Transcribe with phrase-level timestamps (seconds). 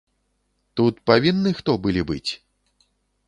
[0.79, 2.31] Тут павінны хто былі быць?